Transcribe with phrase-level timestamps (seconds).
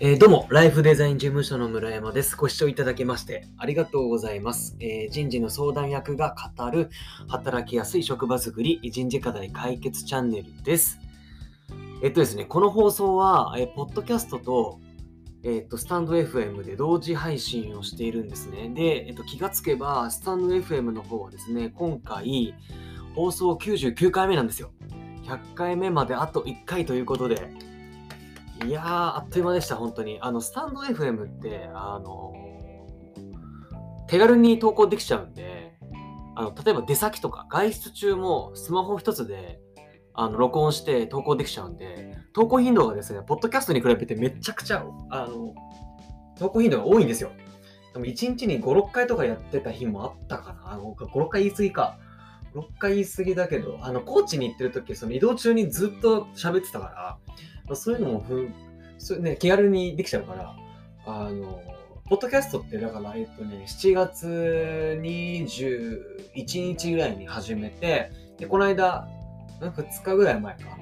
[0.00, 2.36] えーどうも、ライフデザイン事務所の村山です。
[2.36, 4.76] ご視聴いただきましてありがとうございます。
[4.78, 6.90] えー人事の相談役が語る
[7.26, 11.00] 働きやすい職場づくり人事課題解決チャンネルです。
[12.00, 14.78] えっとですね、この放送は、えーポッドキャストと、
[15.42, 18.68] えっと、スタンド FM で同時配信をしているんですね。
[18.68, 22.54] で、えっと、気がつけば、スタンド FM の方はですね、今回、
[23.16, 24.70] 放送99回目なんですよ。
[25.24, 27.50] 100回目まであと1回ということで、
[28.66, 30.18] いやー、あっという間でした、本当に。
[30.20, 32.32] あの、スタンド FM って、あの
[34.08, 35.74] 手軽に投稿できちゃうんで、
[36.34, 39.60] あの、例えば出先とか外出中もスマホ一つで、
[40.14, 45.54] あの、録音して投稿できちゃうんで、投稿頻度がですね、ポッドキャストに比べてめちゃくちゃ、あの、
[46.38, 47.30] 投稿頻度が多いんですよ。
[47.92, 50.72] でも1日に5、6回とかやってた日もあったかな。
[50.72, 51.98] あの5、6回言い過ぎか。
[52.54, 57.18] 6回言い過ぎだけど、あの、高知に行ってる時、その移動中にずっと喋ってたから、
[57.68, 58.48] まあそういうのもふ
[58.98, 60.56] そうね、気軽にできちゃうから、
[61.06, 61.62] あの、
[62.08, 69.06] ポッドキャストってだから、えっとね、7月21日ぐらいに始めて、で、この間、
[69.60, 70.78] ん2日ぐらい前か、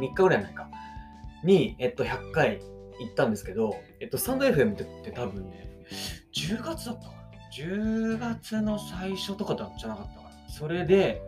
[0.00, 0.68] 3日ぐらい前か、
[1.44, 2.60] に、えっと、100回
[2.98, 5.68] 行ったんですけど、えっと、スタンド FM ってって多分ね、
[6.34, 7.22] 10月だったかな
[7.56, 10.30] ?10 月の最初とかだじゃなかったかな？
[10.48, 11.22] それで、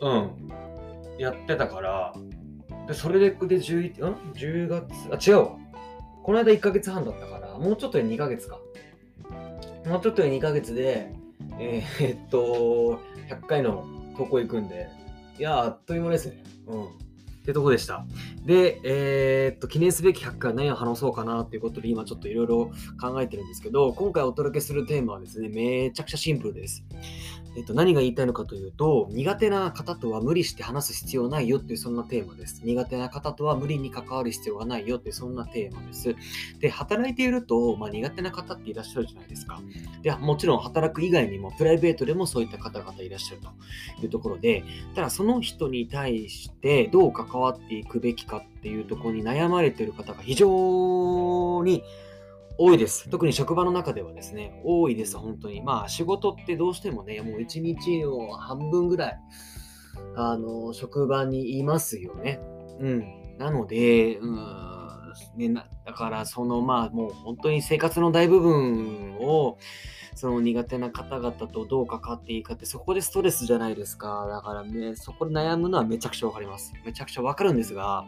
[0.00, 0.48] うん、
[1.18, 2.14] やってたから、
[2.86, 5.56] で、それで、で、11、ん ?10 月、あ、違うわ。
[6.22, 8.58] この間1ヶ月半だったから、もうちょっとで2ヶ月か。
[9.86, 11.12] もうちょっとで2ヶ月で、
[11.58, 13.84] えーっと、100回の
[14.16, 14.88] 投稿行くんで、
[15.38, 16.44] いや、あっという間ですね。
[16.66, 16.88] うん。
[17.42, 18.06] ってとこでした。
[18.46, 26.84] で、えーっと、記念すべき100回何を話そうかなっていうことで、今ちょっといろいろ考えてるんですけど、今回お届けするテーマはですね、めちゃくちゃシンプルです。
[27.54, 32.62] えっと、何が言いたいのかというと、苦手な方とは無理して話す必要ないよっていうそんなテーマです。
[32.64, 36.14] 苦手な方とは無理に関わる必要がないよっていうそんなテーマです。
[36.60, 39.60] で、働いていると、まあ、苦手な方っていらっしゃるじゃないですか。
[40.02, 43.50] で、もちろん働く以外にもプライベートでもそういった方々いらっしゃると
[44.02, 44.64] いうところで、
[44.94, 51.82] ただその人に対してどう関わっていくべきかっていうところに悩まれている方が非常に
[52.58, 53.08] 多いです。
[53.08, 55.62] 特に職場の中ではですね、多いです、本当に。
[55.62, 59.18] まあ仕事ってどうしてもね、もう一日の半分ぐらい、
[60.16, 62.40] あの、職場にいますよね。
[62.80, 63.04] うん。
[63.38, 64.71] なので、うーん、
[65.36, 65.52] ね、
[65.84, 69.58] だからそのまあもう本当に生活の大部分を、
[70.14, 74.26] その苦手な方々とどう関わっていいかって、そこでストレスじゃないですか。
[74.28, 76.72] だからね、そこで悩むのはめちゃくちゃわかります。
[76.84, 78.04] めちゃくちゃわかるんですが、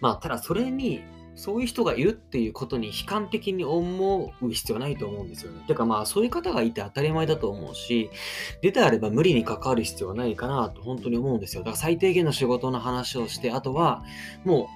[0.00, 1.02] まあ、ただそれに、
[1.34, 5.62] そういう人がいるっていうことに悲観的に思う必要はないと思うんですよね。
[5.68, 8.10] てかまあそういう方がいて当たり前だと思うし、
[8.60, 11.62] 出てあれば無理に関わる必要はないかなと本当に思うんですよ。
[11.62, 14.02] だから最低限の仕事の話をして、あとは
[14.44, 14.66] もう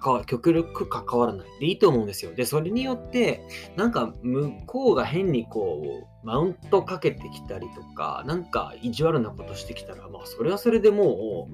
[0.00, 2.34] 関わ極力関わらないでいいと思うんですよ。
[2.34, 3.42] で、それによって、
[3.76, 11.48] なんか向こうが変にこう、マウントかけてきたりとか、なんか意地悪なことしてきたら、まあそれはそれでも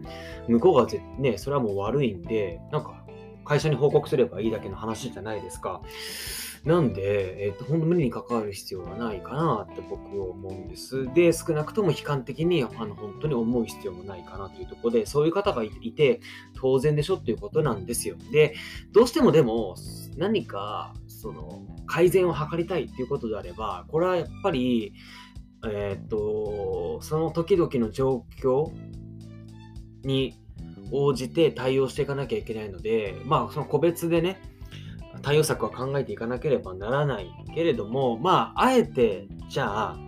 [0.47, 0.87] う、向こうが
[1.19, 3.04] ね、それはもう悪いんで、なんか
[3.48, 5.81] 会社に報告すればいいだけの話じゃないですか。
[6.64, 11.09] なんで、えっ、と、本当無理に関わる必要はないかなって僕は思うんです。
[11.14, 16.20] で、少なくとも悲観的に、あの、本当に思う必要もないかなというところで、そういう方がいて、
[16.54, 18.16] 当然でしょっていうことなんですよ。
[18.32, 18.54] で、
[18.92, 19.76] どうしてもでも、
[20.16, 24.92] 何か、その、改善を図りたいっていうことであれば、これはやっぱり、
[25.66, 28.70] えっ、と、その時々の状況
[30.03, 30.38] に
[30.91, 34.41] 応じて対応していかなきゃいけないので、まあ、その個別でね、
[35.22, 39.99] 対応策は考えていかなければならないけれども、まあ、あえて、じゃあ、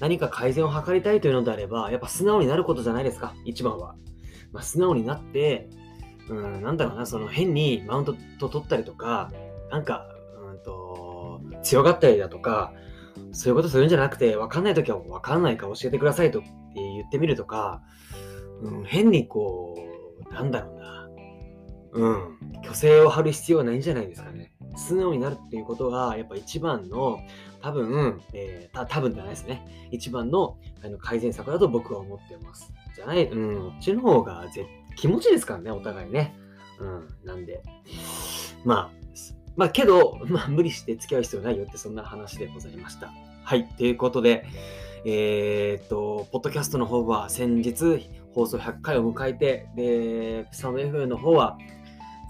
[0.00, 3.94] 何か改善を図りたいというのであれば、やっぱ素直になることじゃないですか、一番は。
[4.52, 5.68] まあ、素直になって、
[6.28, 9.30] うん、なんだろうな、その変にマウントと取ったりとか、
[9.70, 10.06] なんか、
[10.50, 12.72] うんと、強がったりだとか、
[13.32, 16.42] そういうことするんじゃなくて、わかんないときはわかんないか教えてくださいと
[16.74, 17.82] 言ってみるとか、
[18.62, 19.76] うん、変にこ
[20.30, 21.10] う、なんだろうな、
[21.92, 24.52] うん、虚勢を張る必要はないんじゃないですかね。
[24.76, 27.20] 素直になるっていうことが、やっぱ一番の、
[27.62, 29.88] 多分、えー、た多分じゃないですね。
[29.90, 32.72] 一番のあの改善策だと僕は思ってます。
[32.96, 36.34] じゃない、うん、こっちの方がぜ気持ちですからね、お互いね。
[36.78, 37.62] うん、なんで。
[38.64, 38.90] まあ、
[39.56, 43.12] まあけど、 まあ無理して付き合う必要ないよってそんな話でございました。
[43.44, 44.46] はい、ということで、
[45.04, 51.58] えーっと、ポッドキャストの方は先日放送100回を迎えて、で、スタンド FM の方は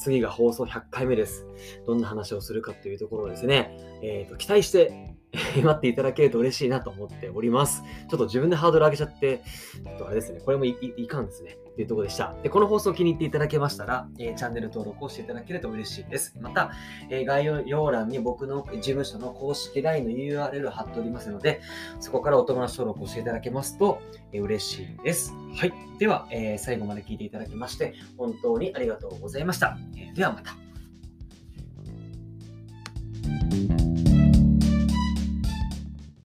[0.00, 1.46] 次が放送100回目です。
[1.86, 5.14] どんな話をするかというところをですね、えーと、期待して
[5.62, 7.82] 待っていただけると嬉しいなと思っております。
[8.08, 9.42] ちょっと自分でハードル上げちゃって、
[9.84, 11.56] ちょっとあれですね、これもいいかんですね。
[11.76, 12.34] というところでした。
[12.42, 16.36] で、この放送気に入っていただけましたら、えー、チャンネル登録をしていただけると嬉しいです。
[16.40, 16.72] また、
[17.08, 21.60] えー、概要欄に僕の事務所の公式 LINE の URL を貼っておりますので、
[22.00, 24.00] そこからお友達登録をしていただけますと、
[24.32, 25.32] えー、嬉しいです。
[25.54, 25.72] はい。
[25.98, 29.78] では、え最後まで聞いていただきまして、本当にありがとうございました。
[29.96, 30.69] えではまた。